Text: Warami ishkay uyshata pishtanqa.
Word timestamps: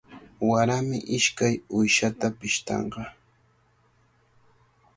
Warami 0.49 0.97
ishkay 1.17 1.55
uyshata 1.77 2.27
pishtanqa. 2.39 3.03